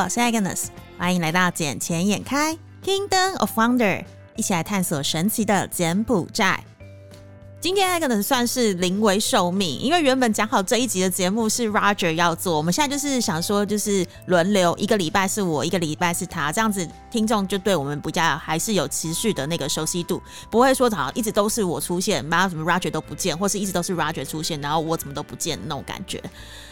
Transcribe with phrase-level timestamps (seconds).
[0.00, 0.66] 我是 Agnes，
[0.96, 4.04] 欢迎来到捡钱眼开 Kingdom of Wonder，
[4.36, 6.62] 一起来探索神奇的柬埔寨。
[7.60, 26.22] 今天 Agnes 算是临危受命，因为原本讲好这一集的节目是 Roger 要做，我们现在就是想说，就是轮流一个礼拜是我，一个礼拜是他，这样子听众就对我们比较还是有持续的那个熟悉度，不会说好像一直都是我出现，然后什么 Roger 都不见，或是一直都是 Roger 出现，然后我怎么都不见那种感觉。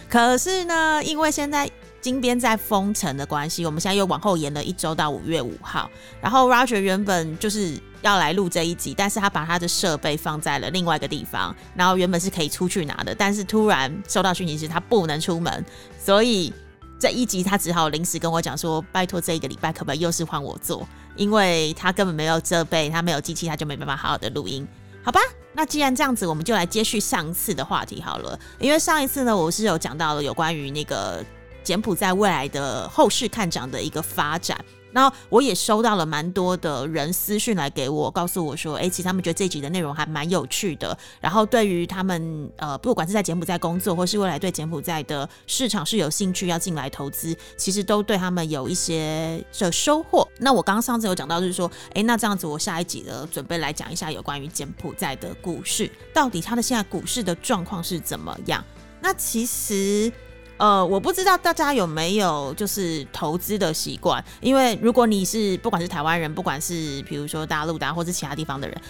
[0.08, 1.68] 可是呢，因为现在
[2.06, 5.90] 金边在封城的关系，我们现在又往后延了一周到五月五号。
[6.20, 15.66] 然后 Roger 原本就是要来录这一集，但是他把他的设备放在了另外一个地方，然后原本是可以出去拿的，但是突然收到讯息是他不能出门，
[15.98, 16.52] 所以
[16.96, 20.86] 这一集他只好临时跟我讲说，拜托这一个礼拜可不可以又是换我做，
[21.16, 24.64] 因为他根本没有设备，他没有机器，他就没办法好好的录音，
[25.02, 25.18] 好吧？
[25.52, 28.38] 那既然这样子，我们就来接续上次的话题好了。
[28.60, 31.24] 因为上一次呢，我是有讲到了有关于那个
[31.66, 34.56] 柬埔寨未来的后市看涨的一个发展。
[34.92, 40.96] 然后我也收到了蛮多的人私讯来给我，告诉我说，哎，其实他们觉得这集的内容还蛮有趣的。
[41.20, 50.26] 然后对于他们呃，不管是在柬埔寨工作，或是未来对柬埔寨的市场是有兴趣要进来投资，其实都对他们有一些的收获。
[50.38, 58.64] 那我刚刚上次有讲到，就是说，哎，那这样子我下一集的准备来讲一下有关于柬埔寨的股市，到底它的现在股市的状况是怎么样？
[59.02, 60.10] 那其实。
[60.58, 68.80] 呃，我不知道大家有没有就是投资的习惯，因为如果你是不管是台湾人，不管是比如说大陆的或是其他地方的人，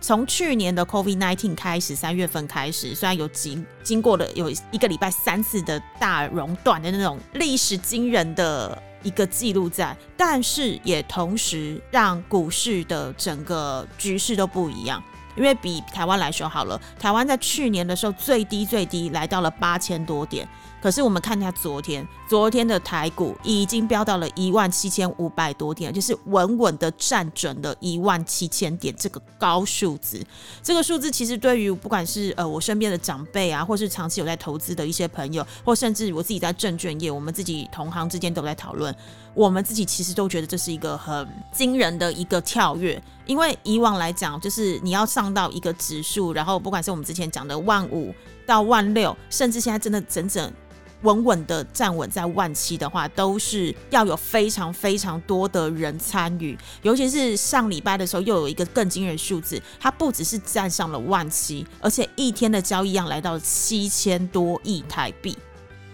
[0.00, 15.00] 从去年的 COVID nineteen 开始，三月份开始，虽然有经经过了有一个礼拜三次的大熔断的那种历史惊人的一个记录在，但是也同时让股市的整个局势都不一样，
[15.36, 20.48] 因为比台湾来说好了，台湾在去年的时候最低最低来到了八千多点。
[20.82, 30.20] 可是我们看一下昨天，昨天的台股已经飙到了一万七千五百多点，就是稳稳的站准了一万七千点这个高数字。
[30.60, 38.92] 这个数字其实对于不管是呃我身边的长辈啊，或是长期有在投资的一些朋友，或甚至我自己在证券业，我们自己同行之间都在讨论，
[39.34, 43.00] 我们自己其实都觉得这是一个很惊人的一个跳跃。
[43.24, 48.12] 因为以往来讲，就是你要上到一个指数，然后不管是我们之前讲的万五
[48.44, 50.52] 到万六，甚至现在真的整整。
[51.02, 65.36] 稳稳的站稳在万七的话，都是要有非常非常多的人参与，尤其是上礼拜的时候，又有一个更惊人数字，它不只是站上了万七，而且一天的交易量来到七千多亿台币，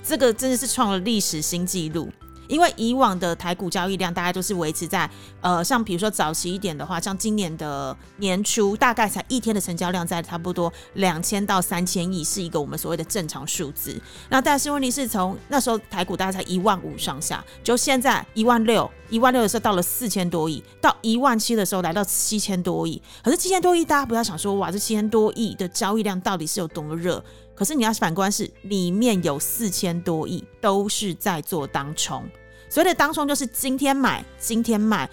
[0.03, 2.09] 这个真的是创了历史新纪录。
[2.49, 5.09] 因为以往的台股交易量大概都是维持在，
[5.41, 14.01] 呃，像比如说早期一点的话，像今年的年初，大概才一天的成交量在差不多两千到三千亿，是一个我们所谓的正常数字。
[14.29, 23.01] 那但是问题是从那时候台股大概才一万五上下，就现在一万六，一万六的时候到了四千多亿，到一万七的时候来到七千多亿。
[23.23, 27.23] 可是七千多亿，大家不要想说哇，这七千多亿的交易量到底是有多么热？
[27.55, 32.25] 可是你要反观是里面有四千多亿都是在做当冲，
[32.69, 35.09] 所谓的当冲就是今天买今天卖。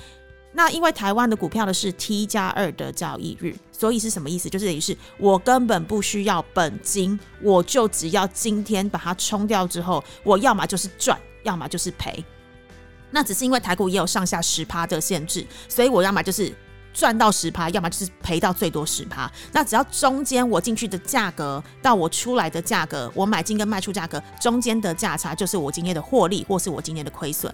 [0.52, 4.50] 那因为台湾的股票的是 T 加二的交易日，所以是什么意思？
[4.50, 12.24] 就是等于是我根本不需要本金，我就只要今天把它冲掉之后，我要么就是赚，要么就是赔。
[13.12, 16.54] 那只是因为台股也有上下十趴的限制，所以我要么就是。
[16.96, 19.30] 赚到十趴，要么就是赔到最多十趴。
[19.52, 27.54] 那只要中间我进去的价格到我出来的价格，我买进跟卖出价格中间的价差，就是我今天的获利或是我今天的亏损。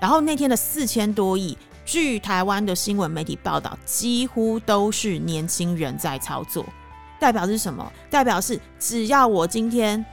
[0.00, 6.66] 然后那天的四千多亿，据台湾的新闻媒体报道，几乎都是年轻人在操作。
[7.20, 7.90] 代表是什么？
[8.10, 10.04] 代表是只要我今天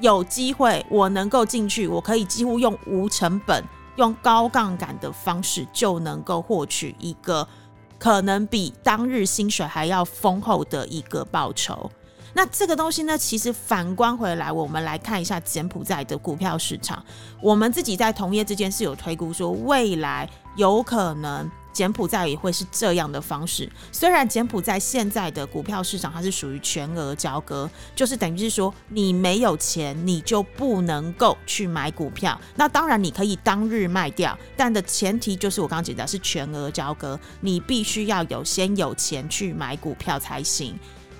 [0.00, 3.64] 有机会，我能够进去，我可以几乎用无成本、
[3.96, 7.48] 用高杠杆的方式就能够获取一个。
[7.98, 11.90] 可能比当日薪水还要丰厚的一个报酬。
[12.34, 17.04] 那这个东西呢，其实反观回来，我们来看一下柬埔寨的股票市场。
[17.42, 21.50] 我们自己在同业之间是有推估说，未来有可能。
[21.78, 23.70] 柬埔寨也会是这样的方式。
[23.92, 32.36] 虽然柬埔寨现在的股票市场它是属于全额交割，就是等于是说你没有钱你就不能够去买股票。
[32.56, 40.76] 那当然你可以当日卖掉，但的前提就是我刚刚讲的是全额交割，你必须要有先有钱去买股票才行。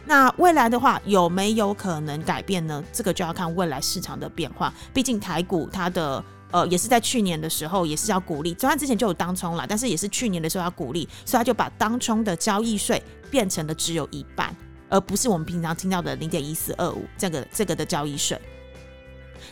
[0.06, 2.82] 那未来的话有没有可能改变呢？
[2.92, 4.74] 这个就要看未来市场的变化。
[4.92, 6.24] 毕竟台股它的。
[6.50, 8.54] 呃，也是在去年的时候，也是要鼓励。
[8.58, 14.54] 虽然之前就有当冲了，但是也是去年的时候要鼓励，所以他就把当冲的交易税变成了只有一半，
[14.88, 18.40] 而不是我们平常听到的零点一四二五这个这个的交易税。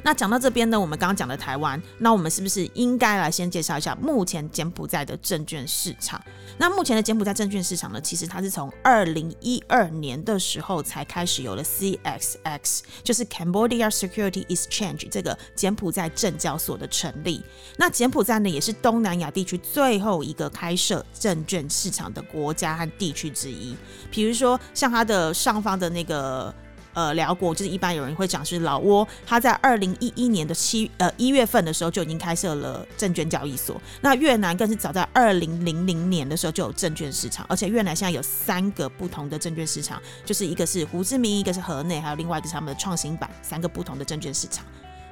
[0.03, 6.23] 那讲到这边呢，我们刚刚讲的台湾，那我们是不是应该来先介绍一下目前柬埔寨的证券市场？
[6.59, 17.43] 那目前的柬埔寨证券市场呢，其实它是从二零一二年的时候才开始有了 CXX，就是 Cambodia Security Exchange 这个柬埔寨证交所的成立。
[17.77, 23.77] 那柬埔寨呢，也是东南亚地区最后一个开设证券市场的国家和地区之一。
[24.11, 26.55] 比如说，像它的上方的那个。
[26.97, 33.79] 呃，辽国就是一般有人会讲是老挝，他在二零一一年的七呃一月份的时候就已经开设了证券交易所。
[34.01, 44.65] 那越南更是早在二零零零年的时候就有证券市场，而且越南现在有三个不同的证券市场，就是一个是胡志明，一个是河内，还有另外一个是他们的创新版，三个不同的证券市场。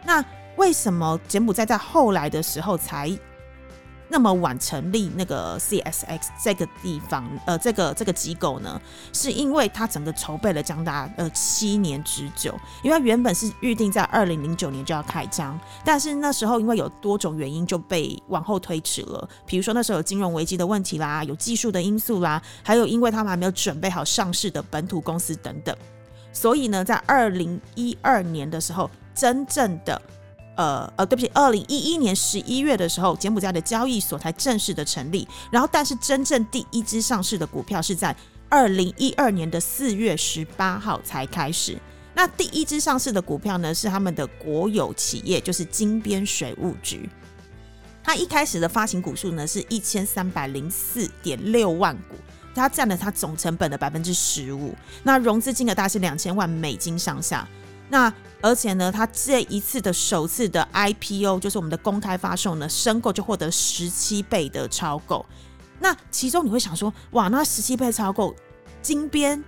[0.07, 0.25] 那
[0.57, 3.15] 为什么柬埔寨在后来的时候才？
[4.09, 8.81] 那么晚成立那个 CSX 这个地方，呃，这个这个机构呢，
[9.13, 25.75] 是因为它整个筹备了将达呃七年之久，因为原本是预定在二零零九年就要开张，但是那时候因为有多种原因就被往后推迟了，比如说那时候有金融危机的问题啦，有技术的因素啦，还有因为他们还没有准备好上市的本土公司等等，
[26.33, 30.01] 所以呢，在二零一二年的时候，真正的。
[30.57, 35.27] 呃呃，对不起，二零一一年十一月的时候，柬埔寨的交易所才正式的成立。
[35.51, 38.15] 然后，但是真正第一支上市的股票是在
[38.49, 41.77] 二零一二年的四月十八号才开始。
[42.15, 47.09] 那第一支上市的股票呢，是他们的国有企业，就是金边水务局。
[48.05, 52.15] 它一开始的发行股数呢是一千三百零四点六万股，
[52.55, 54.73] 它占了它总成本的百分之十五。
[55.03, 57.49] 那融资金额大概是两千万美金上下。
[57.89, 65.25] 那而且呢，它这一次的首次的 IPO 就是我们的公开发售呢，申购就获得十七倍的超购。
[65.81, 68.35] 那其中你会想说，哇，那十七倍超购，
[68.83, 69.43] 金边、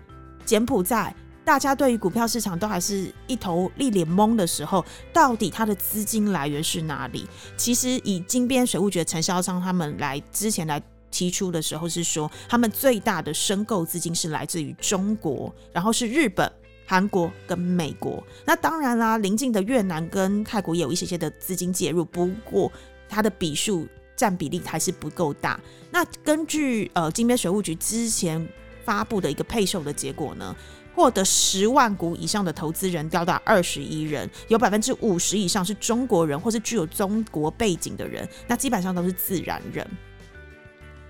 [0.44, 7.26] 柬埔寨，大家对于股票市场都还是一头一脸懵的时候，到底它的资金来源是哪里？
[7.56, 16.50] 其实以金边水务局的承销商他们来之前来提出的时候是说，他们最大的申购资金是来自于中国，然后是日本。
[16.86, 22.70] 韩国跟美国，那当然啦，邻近的越南跟泰国也有一些些的资金介入，不过
[23.08, 25.60] 它的笔数占比例还是不够大。
[25.90, 28.48] 那根据呃金边水务局之前
[28.84, 30.54] 发布的一个配售的结果呢，
[30.94, 39.84] 获得十万股以上的投资人高达二十一人，有百分之五十以上是中国人或是具有中国背景的人，那基本上都是自然人。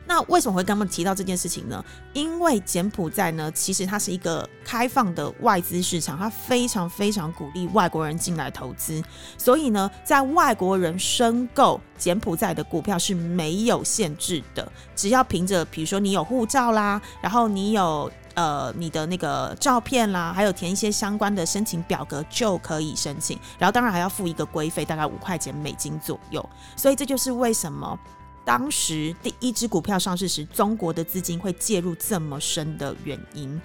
[0.07, 1.85] 那为什么会跟他们提到这件事情呢？
[2.13, 9.03] 因为柬埔寨呢，其实它是一个开放的外资市场，它非常非常鼓励外国人进来投资，
[9.37, 27.99] 所以呢，在外国人申购柬埔寨的股票是没有限制的，只要凭着比如说你有护照啦，然后你有呃你的那个照片啦，还有填一些相关的申请表格就可以申请，然后当然还要付一个规费，大概五块钱美金左右，所以这就是为什么。
[28.47, 33.61] 当时第一支股票上市时，中国的资金会介入这么深的原因。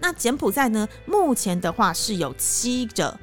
[0.00, 0.88] 那柬埔寨呢？
[1.06, 3.16] 目前的话是有七个，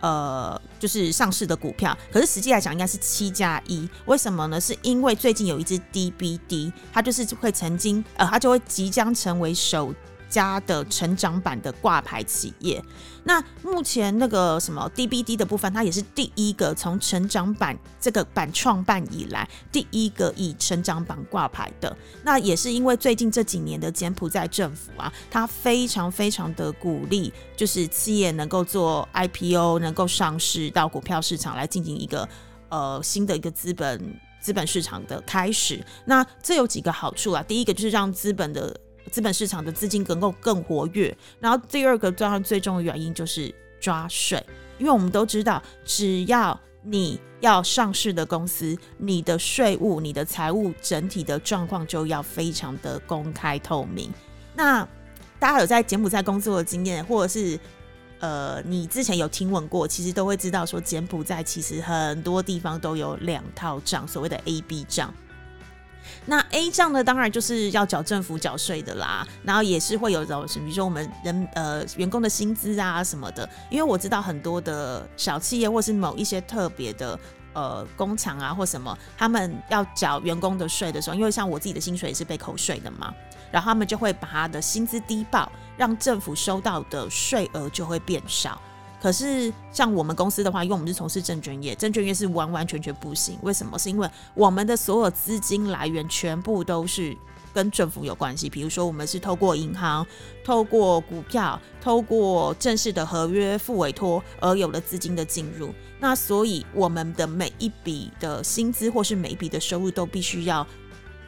[0.00, 3.88] 呃，就是上市的股票，可是实际来讲应该是七加一。
[4.04, 4.60] 为什么呢？
[4.60, 9.94] 是因为最近有一只 DBD，它就是会曾经，呃，它就会即将成为首。
[10.30, 12.84] 家的成长版的挂牌企业，
[13.28, 21.94] 那目前那个什么 DBD 的部分，它也是第一个从成长版这个版创办以来第一个以成长版挂牌的。
[22.22, 32.26] 那也是因为最近这几年的柬埔寨政府啊，它非常非常的鼓励，就是企业能够做 IPO，能够上市到股票市场来进行一个
[32.70, 35.84] 呃新的一个资本资本市场的开始。
[36.06, 37.42] 那这有几个好处啊？
[37.42, 38.74] 第一个就是让资本的
[39.08, 44.44] 资本市场的资金能够更活跃，然后第二个当然最重要的原因就是抓税，
[44.78, 54.12] 因为我们都知道，只要你要上市的公司，你的税务、你的财务整体的状况就要非常的公开透明。
[54.54, 54.86] 那
[55.38, 57.58] 大家有在柬埔寨工作的经验，或者是
[58.20, 65.14] 呃你之前有听闻过，其实都会知道说，柬埔寨其实很多地方都有两套账，所谓的 A、B 账。
[66.26, 77.18] 那 A 账呢，当然就是要缴政府缴税的啦，然后也是会有种，比如说我们人呃员工的薪资啊什么的，因为我知道很多的小企业或是某一些特别的
[77.52, 83.14] 呃工厂啊或什么，他们要缴员工的税的时候，因为像我自己的薪水也是被扣税的嘛，
[83.50, 88.60] 然后他们就会把他的薪资低报，让政府收到的税额就会变少。
[89.00, 93.38] 可是像我们公司的话，因为我们是从事证券业，证券业是完完全全不行。
[93.42, 93.78] 为什么？
[93.78, 97.16] 是因为我们的所有资金来源全部都是
[97.54, 100.06] 跟政府有关系，比如说我们是透过银行、
[100.44, 105.72] 透过股票、透过正式的合约付委托而有了资金的进入。
[106.00, 110.66] 那所以我们的每一笔的薪资或是每一笔的收入都必须要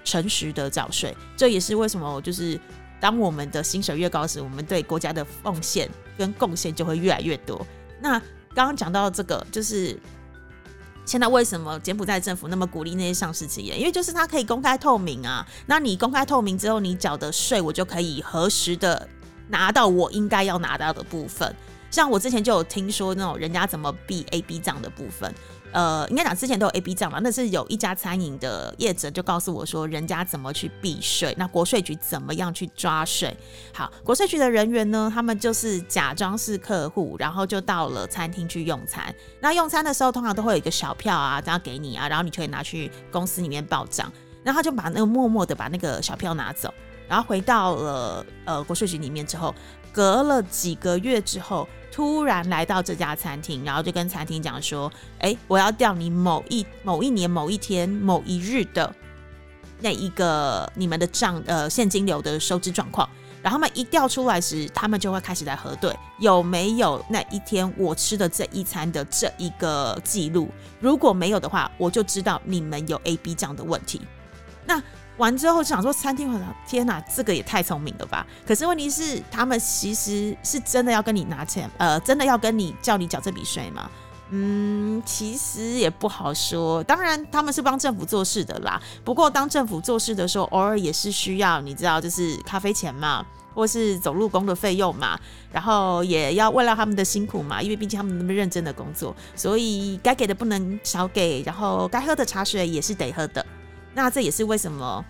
[0.04, 1.16] 诚实的缴税。
[1.36, 2.58] 这也是为什么就是
[3.00, 5.88] 当我们的薪水越高时，我们对国家的奉献
[6.20, 7.66] 跟贡献就会越来越多。
[8.00, 8.18] 那
[8.54, 9.98] 刚刚讲到这个，就是。
[11.06, 13.76] 现在为什么柬埔寨政府那么鼓励那些上市企业？
[13.76, 15.44] 因为就是它可以公开透明啊。
[15.66, 19.08] 那你公开透明之后，你缴的税我就可以核实的
[19.48, 21.52] 拿到我应该要拿到的部分。
[21.90, 25.34] 像我之前就有听说那种人家怎么避 A B 账的部分。
[25.72, 33.36] 呃，应该讲之前都有 A B 账嘛，那是有一家餐饮的业者就告诉我说，人家怎么去避税，那国税局怎么样去抓税。
[33.72, 39.14] 好，国税局的人员呢，他们就是假装是客户，然后就到了餐厅去用餐。
[39.40, 44.12] 那用餐的时候，通常都会有一个小票啊，这样给你啊，然后你就可以拿去公司里面报账。
[44.42, 46.72] 然后他就把那个默默的把那个小票拿走，
[47.06, 49.54] 然后回到了呃国税局里面之后，
[49.92, 51.68] 隔了几个月之后。
[51.92, 58.94] 突然来到这家餐厅，然后就跟餐厅讲说：“哎，我要调你某一某一年某一天某一日的
[59.80, 63.06] 那一个你们的账呃现金流的收支状况。”
[63.42, 70.48] 然后他们一调出来时，他们就会开始来核对有没有那一天我吃的这一餐的这一个记录。
[70.78, 74.00] 如果没有的话，我就知道你们有 A、B 这样的问题。
[74.64, 74.80] 那
[75.20, 78.26] 完之后就想说餐厅，我想天哪，这个也太聪明了吧！
[78.46, 83.88] 可是问题是，他们其实是真的要跟你拿钱，呃，真的要跟你叫你缴这笔税吗？
[84.30, 86.82] 嗯，其实也不好说。
[86.84, 88.80] 当然，他们是帮政府做事的啦。
[89.04, 95.18] 不过，当政府做事的时候，偶尔也是需要你知道，就是咖啡钱嘛，或是走路工的费用嘛，
[95.52, 103.44] 然后也要为了他们的辛苦嘛，因为毕竟他们那么认真的工作，所以该给的不能少给，然后该喝的茶水也是得喝的。
[103.94, 105.04] 那这也是为什么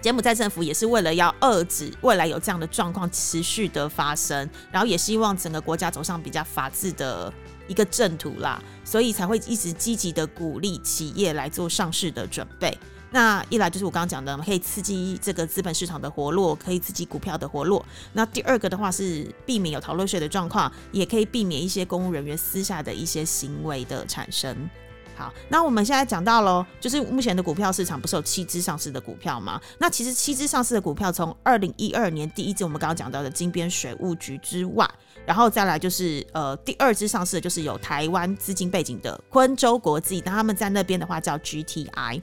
[0.00, 7.32] 柬埔寨政府也是为了要遏制未来有这样的状况持续的发生，然后也希望整个国家走上比较法治的
[7.68, 12.76] 一个正途啦，所以才会一直积极的鼓励企业来做上市的准备。
[13.10, 17.86] 那一来就是我刚刚讲的，可以刺激这个资本市场的活络，可以刺激股票的活络。
[18.12, 24.68] 那第二个的话是避免有逃漏税的状况，也可以避免一些公务人员私下的一些行为的产生。
[25.16, 29.60] 好，那我们现在讲到喽，就是目前的股票市场不是有七只上市的股票吗？
[29.78, 34.88] 那其实七只上市的股票，从二零一二年第一只我们刚刚讲到的金边水务局之外，
[35.24, 42.20] 然后再来就是呃第二只上市的就是有台湾资金背景的昆州国际，那他们在那边的话叫 GTI，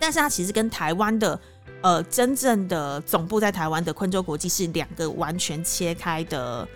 [0.00, 1.40] 但是它其实跟台湾的
[1.82, 6.66] 呃真正的总部在台湾的昆州国际是两个完全切开的。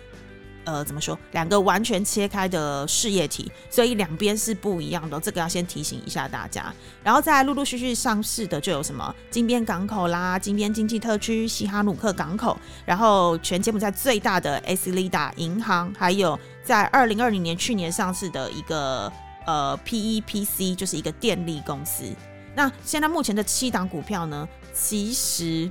[0.71, 1.19] 呃，怎么说？
[1.33, 5.19] 两个完全切开的事业体，所以两边是不一样的。
[5.19, 6.73] 这个要先提醒一下大家。
[7.03, 19.11] 然后再陆陆续续上市的就有什么金边港口啦、金边经济特区、西哈努克港口，然后全柬埔寨最大的 SLIDA 银行，还有在二零二零年去年上市的一个
[19.45, 22.05] 呃 P E P C，就是一个电力公司。
[22.55, 25.69] 那现在目前的七档股票呢，其实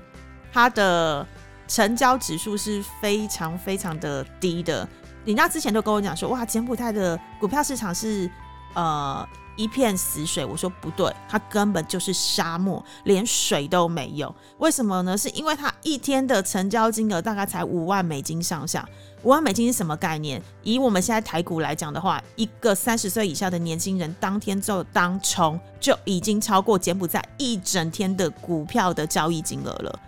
[0.53, 1.27] 它的。
[1.71, 4.87] 成交指数是非常非常的低的，
[5.25, 8.29] 人家之前都跟我讲说，哇，柬埔寨的股票市场是
[8.75, 9.25] 呃
[9.55, 10.45] 一片死水。
[10.45, 14.35] 我说不对，它根本就是沙漠，连水都没有。
[14.59, 15.17] 为什么呢？
[15.17, 18.85] 是因为它一天的成交金额大概才五万美金上下。
[19.23, 20.43] 五万美金是什么概念？
[20.65, 30.01] 以我们现在台股来讲的话，一个三十岁以下的年轻人当天就当冲就已经超过柬埔寨一整天的股票的交易金额了。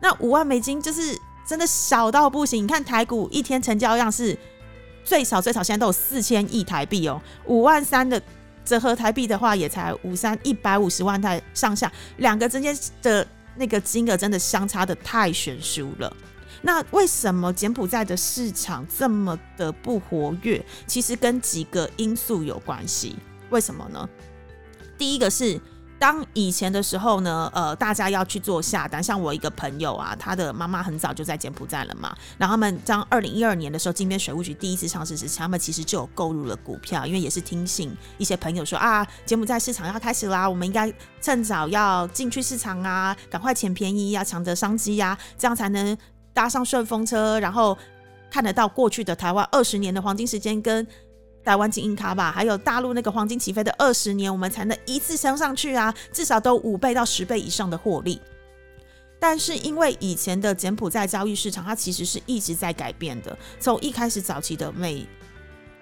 [0.00, 1.16] 那五万美金就是
[1.46, 2.64] 真的少到不行。
[2.64, 4.36] 你看台股一天成交量是
[5.04, 7.20] 最少最少，现在都有四千亿台币哦。
[7.46, 8.20] 五万三的
[8.64, 13.26] 折合台币的话，也才五三一百五十万台上下，两个之间的
[13.56, 16.16] 那个金额真的相差的太悬殊了。
[16.62, 20.64] 那为什么柬埔寨的市场这么的不活跃？
[20.86, 23.16] 其实跟几个因素有关系。
[23.50, 24.08] 为什么呢？
[24.96, 25.60] 第一个是。
[26.00, 40.90] 当以前的时候呢，呃，大家要去做下单，像我一个朋友啊，他的妈妈很早就在柬埔寨了嘛，然后他们当二零一二年的时候，金边水务局第一次上市时，他们其实就有购入了股票，因为也是听信一些朋友说啊，柬埔寨市场要开始啦，我们应该
[41.20, 45.94] 趁早要进去市场啊，赶快捡便宜啊，抢得商机呀，这样才能
[46.32, 47.76] 搭上顺风车，然后
[48.30, 50.86] 看得到过去的台湾二十年的黄金时间跟。
[51.44, 58.20] 台湾金银卡吧，还有大陆那个黄金起飞的二十年，我们才能一次升上去啊，至少都五倍到十倍以上的获利。
[59.18, 63.36] 但是因为以前的柬埔寨交易市场，它其实是一直在改变的。
[63.58, 65.06] 从一开始早期的每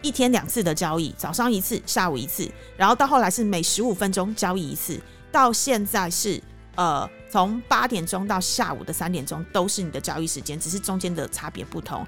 [0.03, 5.01] 一天两次的交易，早上一次，下午一次，然后到后来是每十五分钟交易一次，
[5.31, 6.43] 到现在是
[6.75, 12.07] 呃，从八点钟到下午的三点钟都是你的交易时间，只是中间的差别不同。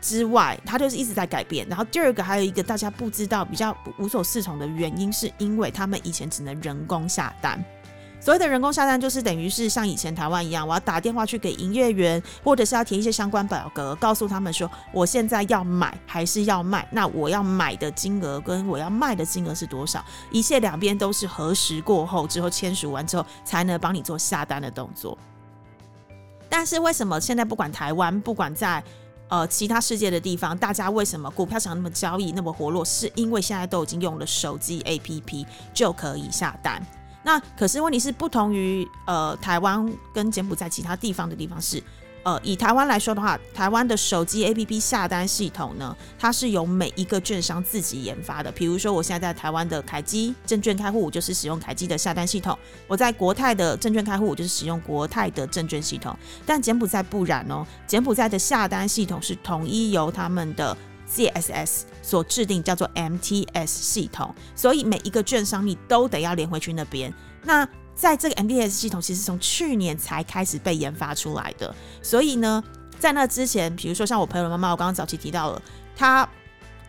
[0.00, 1.66] 之外，它就是一直在改变。
[1.68, 7.62] 然后第二个还有一个大家不知道、比较无所适从的原因，是因为他们以前只能人工下单。
[8.22, 25.16] 所谓的人工下单，就是等于是像以前台湾一样，我要打电话去给营业员，或者是要填一些相关表格，告诉他们说我现在要买还是要卖，那我要买的金额跟我要卖的金额是多少，一切两边都是核实过后之后签署完之后，才能帮你做下单的动作。
[26.46, 28.84] 但是为什么现在不管台湾，不管在
[29.30, 32.84] 呃，其他世界的地方，大家为什么股票场那么交易那么活络？
[32.84, 36.84] 是因为现在都已经用了手机 APP 就可以下单。
[37.22, 41.82] 那可是问题是，不同于呃台湾跟柬埔寨其他地方的地方是。
[42.22, 48.52] 呃，以台湾来说的话，台湾的手机 APP 下单系统呢，它是由每一个券商自己研发的。
[48.52, 52.54] 比如说，我现在在台湾的凯基证券开户，我就是使用凯基的下单系统；
[52.86, 56.14] 我在国泰的证券开户，我就是使用国泰的证券系统。
[56.44, 60.76] 但柬埔寨不然哦，柬埔寨的下单系统是统一由他们的
[61.10, 67.12] CSS 所制定，叫做 MTS 系统，所以每一个券商你都得要连回去那边。
[67.42, 67.66] 那
[68.00, 72.64] 在这个 MTS 系统其实从去年才开始被研发出来的，所以呢，
[72.98, 75.60] 在那之前，比如说像我朋友的妈妈，我刚刚早期提到了，
[75.94, 76.26] 她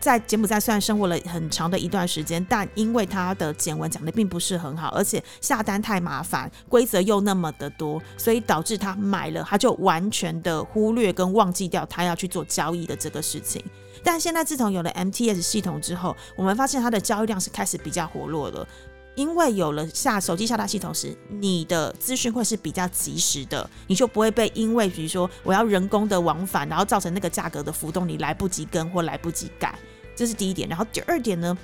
[0.00, 13.62] 在柬埔寨虽然生活了很长的一段时间，但因为她的简文讲的并不是很好，而且下单太麻烦，规则又那么的多，所以导致她买了，她就完全的忽略跟忘记掉她要去做交易的这个事情。
[14.02, 18.66] 但现在自从有了 MTS 系统之后，我们发现它的交易量是开始比较活络了。
[19.14, 29.78] 因为有了下手机下达系统时，你的资讯会是比较及时的，你就不会被因为比如说我要人工的往返，然后造成那个价格的浮动，你来不及跟或来不及改，
[30.16, 30.68] 这是第一点。
[30.68, 31.56] 然后第二点呢，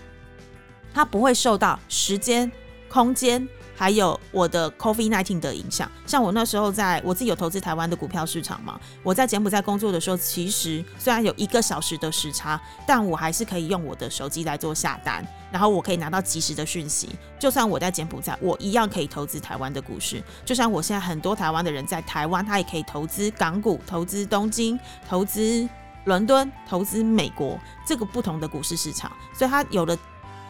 [0.92, 2.50] 它不会受到时间、
[2.88, 3.48] 空间。
[3.78, 17.08] 还有我的 COVID-19 的影响，像我那时候在我自己有投资台湾的股票市场嘛，我在柬埔寨工作的时候，其实虽然有一个小时的时差，但我还是可以用我的手机来做下单，然后我可以拿到及时的讯息。
[17.38, 20.20] 就算我在柬埔寨，我一样可以投资台湾的股市。
[20.44, 24.76] 就像我现在很多台湾的人在台湾，他也可以投资港股、投资东京、
[25.08, 25.68] 投资
[26.04, 29.96] 伦敦、投资美国这个不同的股市市场，所以他有了。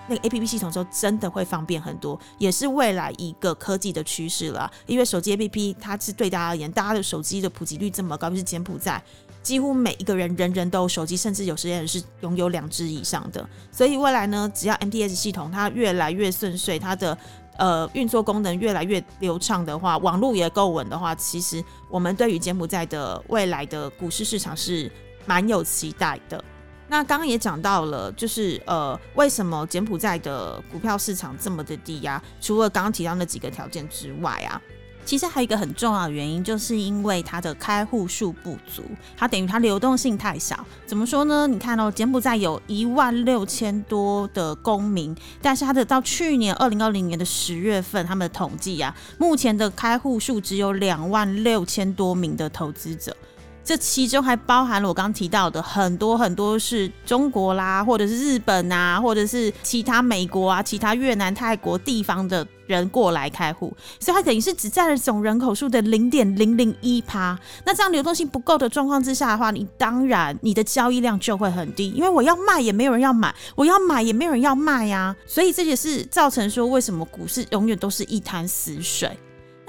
[0.09, 4.71] 那个 A P P 系统之后真的会方便很多，也是未来一个科技的趋势了。
[4.87, 9.03] 因为手机 A P P 它是对大家而言，大家的手机的普及率这么高，就是柬埔寨
[9.43, 13.49] 几乎每一个人人人都有手机，甚至有些人是拥有两只以上的。
[13.71, 17.17] 所以未来呢，只要 M T S 系统它越来越顺遂，它的
[17.57, 24.91] 呃运作功能越来越流畅的话，网络也够稳的话，其实我们对于柬埔寨的未来的股市市场是
[25.27, 26.43] 蛮有期待的。
[26.89, 32.23] 那刚刚也讲到了，就是呃，为什么柬埔寨的股票市场这么的低呀？
[32.41, 34.61] 除了刚刚提到那几个条件之外啊，
[35.05, 38.83] 其实还有一个很重要的原因，就是因为它的开户数不足，
[39.17, 40.65] 它等于它流动性太小。
[40.87, 41.47] 怎么说呢？
[41.47, 53.15] 你看哦，柬埔寨有一万六千多的公民，但是它的到去年二零二零年的十月份，他们的统计啊，目前的开户数只有两万六千多名的投资者。
[53.69, 67.39] 这其中还包含了我刚刚提到的很多很多是中国啦，或者是日本啊，或者是其他美国啊、其他越南、泰国地方的人过来开户，所以它等于是只占了总人口数的零点零零一趴。
[67.67, 75.15] 那这样流动性不够的状况之下的话，你当然你的交易量就会很低，因为我要卖也没有人要买，我要买也没有人要卖呀。
[75.27, 79.15] 所以这也是造成说为什么股市永远都是一潭死水。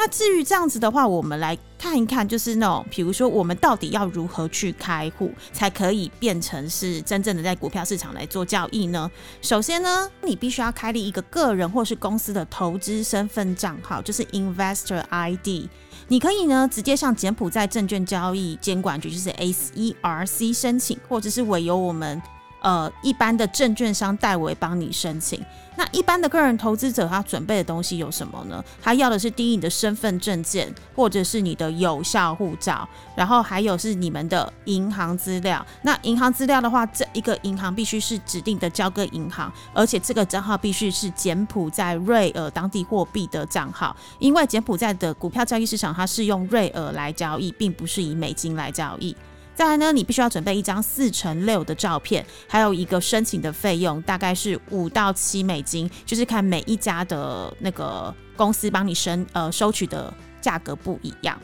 [0.02, 9.12] 那至于这样子的话，我们来看一看，就是那种，比如说，我们到底要如何去开户，才可以变成是真正的在股票市场来做交易呢？
[9.42, 15.68] 首先呢，你必须要开立一个个人或是公司的投资身份账号，就是 Investor ID。
[16.08, 22.22] 你可以呢直接向柬埔寨证券交易监管局，就是 SERC 申请，或者是委由我们。
[22.62, 25.42] 呃，一般的证券商代为帮你申请。
[25.80, 28.62] 那一般的个人投资者，他准备的东西有什么呢？
[28.82, 35.66] 他要的是第一你的身份证件，或者是你的有效护照，然后还有是你们的银行资料。
[35.84, 49.16] 那银行资料的话，这一个银行必须是指定的交割银行，而且这个账号必须是柬埔寨瑞尔当地货币的账号，因为柬埔寨的股票交易市场它是用瑞尔来交易，并不是以美金来交易。
[49.60, 61.38] 再来呢，你必须要准备一张四乘六的照片，还有一个申请的费用，大概是五到七美金，就是看每一家的那个公司帮你申呃收取的价格不一样。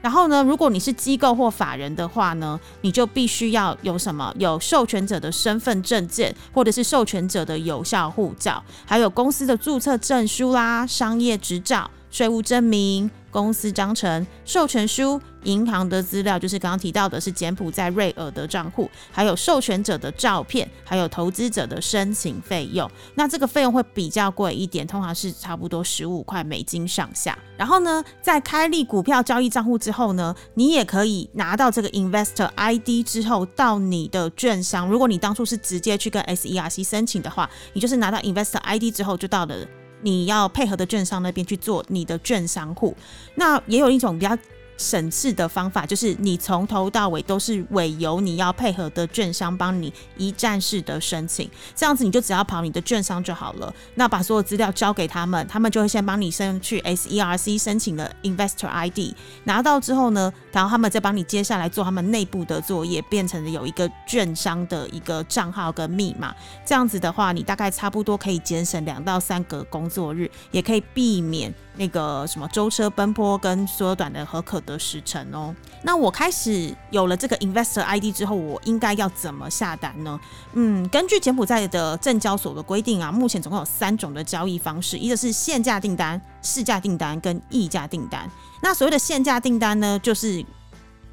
[0.00, 11.90] 然后呢，如果你是机构或法人的话呢，你就必须要有什么有授权者的身份证件，或者是授权者的有效护照，还有公司的注册证书啦、商业执照。
[12.10, 22.90] 税务证明、公司章程、授权书、银行的资料，就是刚刚提到的是柬埔寨瑞尔的账户，还有授权者的照片，还有投资者的申请费用。
[23.14, 27.38] 那这个费用会比较贵一点，通常是差不多十五块美金上下。
[27.56, 34.88] 然后呢，在开立股票交易账户之后呢，你也可以拿到这个 Investor ID 之后，到你的券商。
[34.88, 39.56] 如果你当初是直接去跟 SERC 申请的话，你就是拿到 Investor ID 之后，就到了
[40.02, 42.94] 你要配合的券商那边去做你的券商户。
[43.34, 44.36] 那也有一种比较。
[44.78, 53.74] 省事的方法就是你从头到尾都是委由你要配合的券商帮你一站式的申请，这样子你就只要跑你的券商就好了。
[53.96, 59.14] 那把所有资料交给他们，他们就会先帮你申去 SERC 申请了 Investor ID，
[59.44, 66.32] 拿到之后呢，然后他们再帮你接下来做他们内部的作业，变成了有一个券商的一个账号跟密码。
[66.64, 71.52] 这样子的话，你大概差不多可以节省两到三个工作日，也可以避免。
[71.78, 75.54] 那个什么舟车奔波跟缩短的和可得时程哦。
[75.82, 80.18] 那我开始有了这个 Investor ID 之后，我应该要怎么下单呢？
[80.54, 88.28] 嗯，根据柬埔寨的证交所的规定啊，目前总共有三种的交易方式，一个是限价订单、市价订单跟溢价订单。
[88.60, 90.44] 那所谓的限价订单呢，就是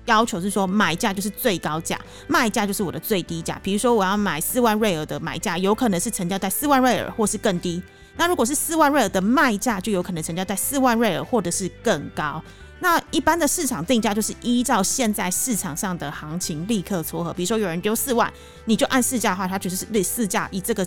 [0.05, 3.59] 要求是说买价就是最高价，卖价就是我的最低价。
[3.61, 7.81] 比如说我要买四万瑞尔的买价，有可能是成交在四万瑞尔或是更低。
[8.17, 12.41] 那如果是四万瑞尔的卖价，就有可能成交在四万瑞尔或者是更高。
[12.79, 17.33] 那一般的市场定价就是依照现在市场上的行情立刻撮合。
[17.33, 18.31] 比如说有人丢四万，
[18.65, 20.85] 你就按市价的话，它就是立市价以这个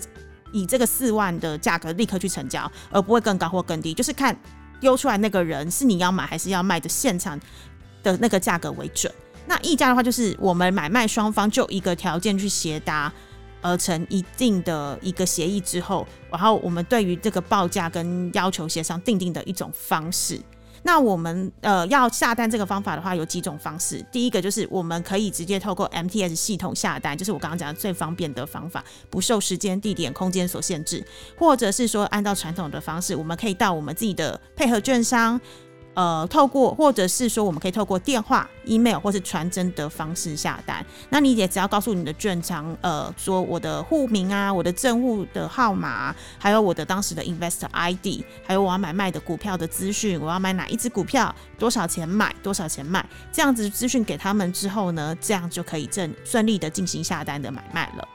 [0.52, 4.38] 以这个四万的价格立刻去成交，而不会更高或更低，就是看
[4.80, 7.38] 丢出来那个人是你要买还是要卖的现场
[8.02, 9.12] 的那个价格为准。
[9.46, 13.12] 那溢价的话，就是我们买卖双方就一个条件去协达。
[13.60, 20.40] 而成一定的一个协议之后，然后我们对于这个报价跟要求协商定定的一种方式。
[20.84, 24.00] 那我们呃要下单这个方法的话，有几种方式。
[24.12, 31.04] 第一个就是我们可以直接透过 MTS 系统下单，就是我刚刚讲的最方便的方法，不受时间、地点、空间所限制。
[31.36, 35.38] 或者是说按照传统的方式，我们可以到我们自己的配合券商。
[35.98, 40.86] 呃，透过或者是说，我们可以透过电话、email 或是传真的方式下单。
[41.08, 58.08] 那你也只要告诉你的券商，呃，说我的户名啊，我的证户的号码，还有我的当时的 investor ID，还有我要买卖的股票的资讯，我要买哪一只股票，多少钱买，多少钱卖，这样子资讯给他们之后呢，这样就可以正顺利的进行下单的买卖了。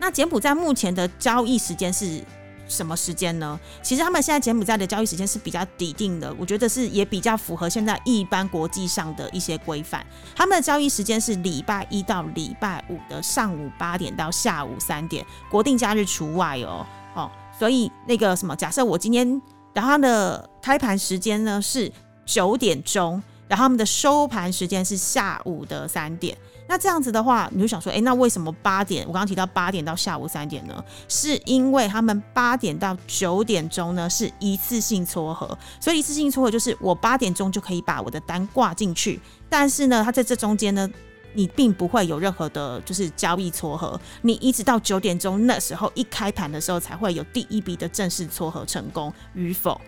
[0.00, 2.20] 那柬埔寨目前的交易时间是？
[2.68, 3.58] 什么时间呢？
[3.82, 10.04] 其实他们现在柬埔寨的交易时间是比较底定的，我觉得是也比较符合现在一般国际上的一些规范。
[10.34, 16.86] 他们的交易时间是礼拜一到礼拜五的上午八点到下午三点，国定假日除外哦。
[17.14, 19.40] 哦，所以那个什么，假设我今天，
[19.72, 21.90] 然后的开盘时间呢是
[22.24, 26.36] 九点钟，然后他们的收盘时间是下午的三点。
[26.68, 29.06] 那这样子的话，你就想说，哎，那为什么八点？
[29.06, 30.84] 我刚刚提到八点到下午三点呢？
[31.08, 40.90] 是因为他们八点到九点钟呢是一次性撮合，所以一次性撮合就是我八点钟就可以把我的单挂进去，但是呢，它在这中间呢，
[41.34, 49.80] 你并不会有任何的，就是交易撮合，你一直到九点钟那时候一开盘的时候才会有第一笔的正式撮合成功与否。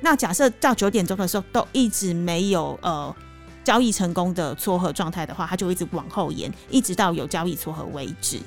[0.00, 3.14] 那假设到九点钟的时候都一直没有呃。
[3.64, 8.38] 交易成功的撮合状态的话，它就一直往后延，一直到有交易撮合为止。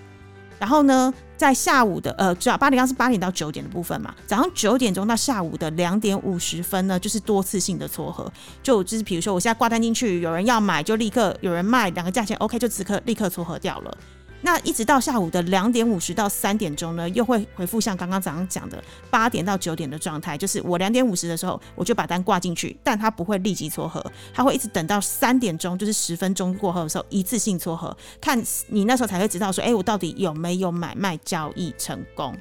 [0.60, 8.32] 然后呢，在下午的呃，主要八点刚是八点到九点的部分嘛，早上九点钟到下午的两点五十分呢，就是多次性的撮合，
[8.63, 13.97] 就就是比如说我现在挂单进去，有人要买，就立刻有人卖，两个价钱 OK，就此刻立刻撮合掉了。
[14.39, 32.38] 那一直到下午的两点五十到三点钟呢，又会回复像刚刚早上讲的八点到九点的状态，就是我两点五十的时候我就把单挂进去，但它不会立即撮合，它会一直等到三点钟，就是十分钟过后的时候一次性撮合，看你那时候才会知道说，哎，我到底有没有买卖交易成功。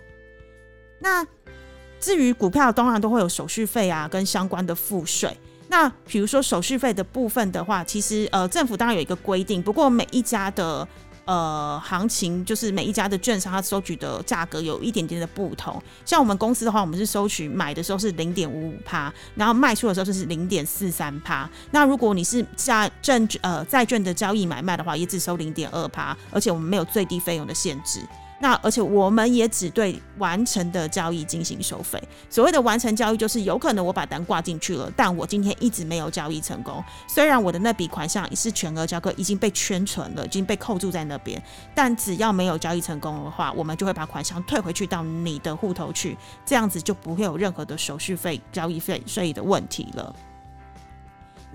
[0.99, 1.27] 那
[1.99, 5.35] 至于股票，当然都会有手续费啊，跟相关的付税。
[5.69, 10.87] 那比如说手续费的部分的话，其实呃政府当然有一个规定，不过每一家的。
[11.27, 15.83] 呃，行情就是每一家的券商，它收取的价格有一点点的不同。
[16.05, 21.51] 像我们公司的话，我们是收取买的时候是零点五五趴，然后卖出的时候就是零点四三趴。
[21.73, 28.01] 那如果你是在证呃债券的交易买卖的话，也只收零点二趴，而且我们没有最低费用的限制。
[28.39, 32.03] 那而且我们也只对完成的交易进行收费。
[32.29, 36.83] 所谓的完成交易，就是有可能我把单挂进去了，但我今天一直没有交易成功。
[37.09, 41.43] 虽然我的那笔款项是全额交割，已经被圈存了，已经被扣住在那边，
[41.75, 50.15] 但只要没有交易成功的话，我们就会把款项退回去到你的户头去，这样子就不会有任何的手续费、交易费税的问题了。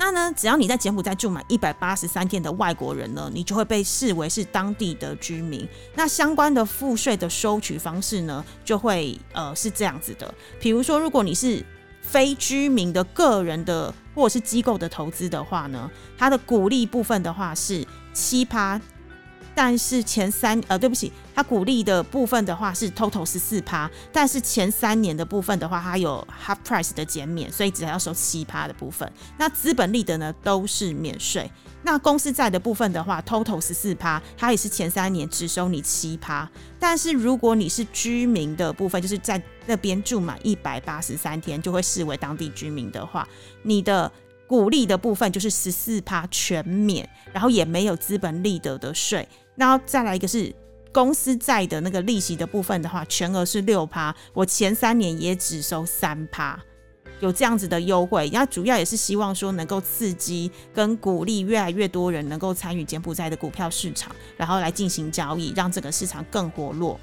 [0.03, 5.67] 那呢，只要你在柬埔寨住满一百八十三天的外国人呢，你就会被视为是当地的居民。
[5.93, 10.33] 那相关的赋税的收取方式呢，就会呃是这样子的。
[10.59, 11.63] 比如说，如果你是
[12.01, 15.87] 非居民的个人的或者是机构的投资的话呢，
[16.17, 18.81] 它的鼓励部分的话是七趴。
[19.53, 29.11] 但是前三呃，对不起，它股利的部分的话是 total 十四趴，但是前三年的部分的话，它有 half price 的减免，所以只要收七趴的部分。
[29.37, 31.49] 那资本利得呢都是免税。
[31.83, 36.47] 那公司债的部分的话，total 十四趴，它也是前三年只收你七趴。
[36.79, 43.27] 但是如果你是居民的部分，就是在那边住满一百八十三天，就会视为当地居民的话，
[43.63, 44.11] 你的。
[44.51, 49.25] 股利的部分就是十四趴全免，然后也没有资本利得的税。
[49.55, 50.53] 然后再来一个是
[50.91, 56.59] 公司债的那个利息的部分的话，全额是六趴，我前三年也只收三趴，
[57.21, 58.29] 有这样子的优惠。
[58.33, 66.99] 那主要也是希望说能够刺激跟鼓励越来越多人能够参与柬埔寨的股票市场，然后来进行交易，让这个市场更活络。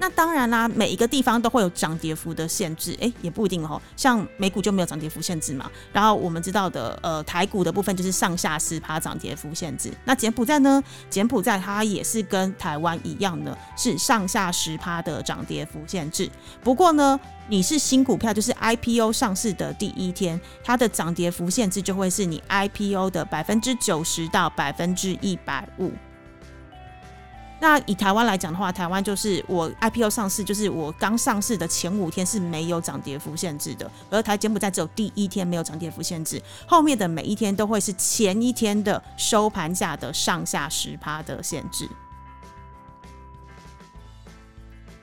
[0.00, 3.78] 那当然啦，每一个地方都会有涨跌幅的限制，诶，也不一定哦。
[3.94, 5.70] 像美股就没有涨跌幅限制嘛。
[5.92, 9.92] 然后我们知道的，呃，台股的部分就是上下十趴涨跌幅限制。
[10.06, 10.82] 那柬埔寨呢？
[11.10, 16.30] 柬埔寨它也是跟台湾一样的，是上下十趴的涨跌幅限制。
[16.64, 25.92] 不过呢，你是新股票，就是 IPO 上市的第一天，它的涨跌幅限制就会是你 IPO 的百分之九十到百分之一百五。
[27.62, 41.86] 那以台湾来讲的话，台湾就是我 IPO 上市，就是我刚上市的前五天是没有涨跌幅限制的，而台柬埔寨只有第一天没有涨跌幅限制，后面的每一天都会是前一天的收盘价的上下十趴的限制。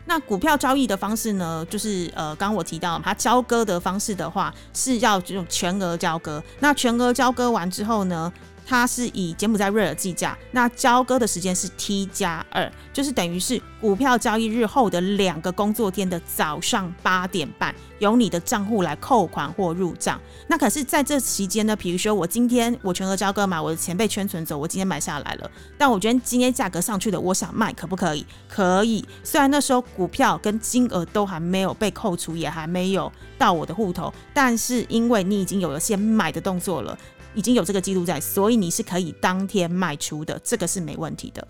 [0.06, 6.43] 那股票交易的方式呢，就是呃，刚我提到它交割的方式的话，是要这种全额交割。
[6.60, 8.34] 那全额交割完之后呢？
[8.69, 20.19] 它是以柬埔寨瑞尔计价，那交割的时间是 T 加二，就是等于是股票交易日后的两个工作天的早上八点半，由你的账户来扣款或入账。
[20.47, 28.25] 那可是在这期间呢，比如说我今天我全额交割嘛，我的钱被圈存走，我今天买下来了，但我觉得今天价格上去的，我想卖，可不可以？
[28.49, 29.06] 可以。
[29.23, 36.97] 虽然那时候股票跟金额都还没有被扣除，也还没有到我的户头，但是因为你已经有了先买的动作了。
[37.38, 41.47] 已经有这个记录在，所以你是可以当天卖出的，这个是没问题的。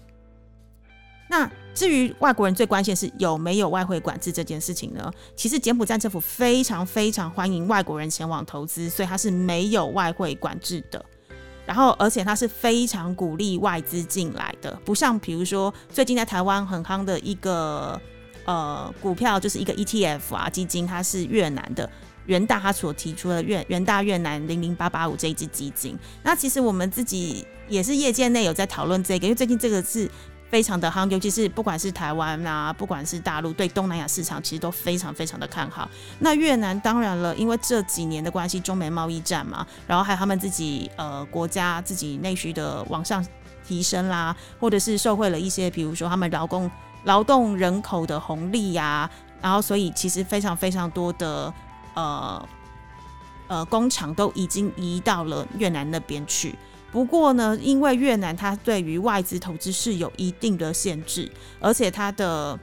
[1.30, 5.10] 那至于外国人最关心是有没有外汇管制这件事情呢？
[5.36, 11.04] 其实柬埔寨政府非常非常欢迎外国人前往投资，所以它是没有外汇管制的。
[11.66, 18.00] 然后，而且它是非常鼓励外资进来的，不像比如说最近在台湾很夯的一个
[18.46, 21.90] 呃股票，就是一个 ETF 啊基金，它是越南的。
[22.28, 30.10] 元大他所提出的越元大越南零零八八五这一支基金，那其实我们自己也是业界内有在讨论这个，因为最近这个是
[30.50, 35.90] 非常的夯，尤其是不管是台湾啊，不管是大陆对东南亚市场，其实都非常非常的看好。
[36.20, 43.26] 那越南当然了，因为这几年的关系，中美贸易战嘛，然后还有他们自己呃国家自己内需的往上
[43.66, 46.70] 提升啦，或者是受惠了一些，比如说他们劳工
[47.04, 49.10] 劳动人口的红利呀，
[49.42, 51.54] 然后所以其实非常非常多的。
[51.98, 52.48] 呃
[53.48, 56.54] 呃，工厂都已经移到了越南那边去。
[56.92, 62.58] 不过呢，因为越南它对于外资投资是有一定的限制，而且它的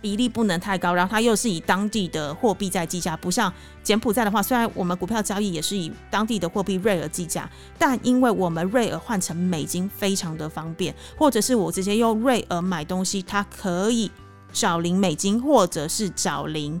[0.00, 14.10] 比例不能太高，然后它又是以当地的货币在计价，不像柬埔寨的话，虽然我们股票交易也是以当地的货币瑞尔计价，但因为我们瑞尔换成美金非常的方便，或者是我直接用瑞尔买东西，它可以
[14.52, 16.80] 找零美金，或者是找零。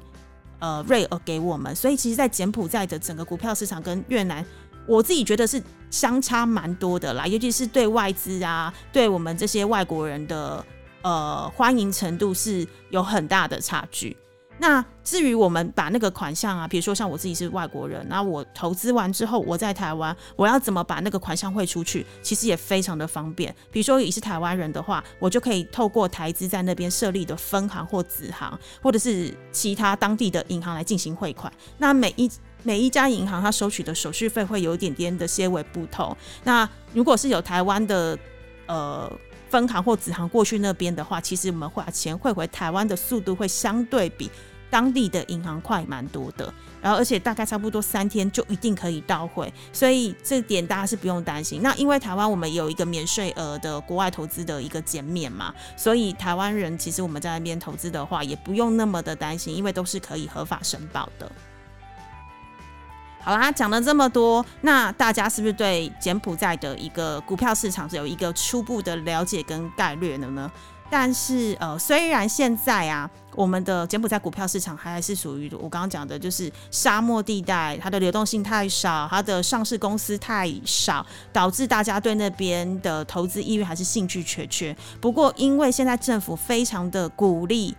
[0.60, 4.44] 呃，瑞尔给我们，所以其实，在柬埔寨的整个股票市场跟越南，
[4.86, 10.64] 我自己觉得是相差蛮多的啦，尤其是对外资啊，对我们这些外国人的
[11.02, 14.16] 呃欢迎程度是有很大的差距。
[14.62, 22.04] 那至于我们把那个款项啊，比如说像我自己是外国人，那我投资完之后，我在台湾，我要怎么把那个款项汇出去？
[22.20, 23.54] 其实也非常的方便。
[23.72, 31.50] 比如说你是台湾人的话，我就可以透过台资在那边设立的分行或子行，或者是其他当地的银行来进行汇款。
[31.78, 32.30] 那每一
[32.62, 36.14] 每一家银行它收取的手续费会有一点点的些微不同。
[36.44, 38.18] 那如果是有台湾的
[38.66, 39.10] 呃
[39.48, 44.30] 分行或子行过去那边的话，其实我们会把钱汇回台湾的速度会相对比。
[44.70, 51.60] 当地的银行快蛮多的，然后而且大概差不多三天就一定可以到汇，所以这点大家是不用担心。
[51.60, 61.30] 那因为台湾我们有一个免税额的国外投资的一个减免嘛，所以台湾人其实我们在那边投资的话也不用那么的担心，因为都是可以合法申报的。
[63.22, 70.50] 好啦，讲了这么多，那大家是不是对柬埔寨的一个股票市场是有一个初步的了解跟概略了呢？
[70.92, 84.76] 但是，呃，虽然现在啊，我们的柬埔寨股票市场还是属于我刚刚讲的，就是沙漠地带，它的流动性太少，它的上市公司太少，导致大家对那边的投资意愿还是兴趣缺缺。
[85.00, 87.74] 不过，因为现在政府非常的鼓励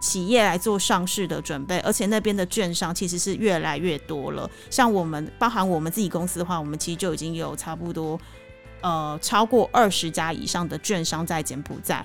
[0.00, 4.48] 企业来做上市的准备，而且那边的券商其实是越来越多了。
[4.68, 8.18] 像我们，包含我们自己公司的话，我们其实就已经有差不多
[8.82, 12.04] 呃超过二十家以上的券商在柬埔寨。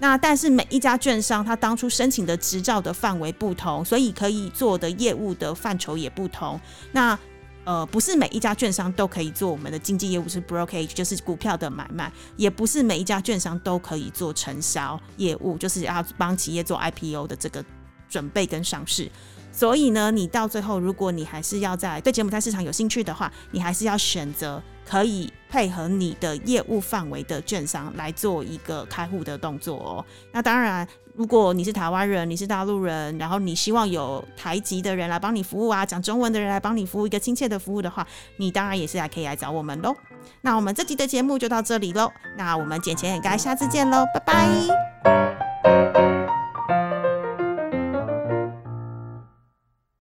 [0.00, 6.60] 那但是每一家券商，他当初申请的执照的范围不同，所以可以做的业务的范畴也不同。
[6.92, 7.18] 那
[7.64, 17.62] 呃，不是每一家券商都可以做我们的经纪业务，是 brokerage，就是股票的买卖；也不是每一家券商都可以做承销业务，就是要帮企业做 IPO 的这个
[18.08, 19.10] 准备跟上市。
[19.52, 30.04] 所以呢，你到最后，如果你还是要在对柬埔寨市场有兴趣的话，你还是要选择可以配合你的业务范围的券商来做一个开户的动作哦。
[30.32, 38.06] 那当然，如果你是台湾人，你是大陆人，然后你希望有台籍的人来帮你服务啊，讲中文的人来帮你服务一个亲切的服务的话，
[38.36, 39.94] 你当然也是来可以来找我们喽。
[40.42, 46.17] 那我们这集的节目就到这里喽，那我们捡钱也该下次见喽，拜拜。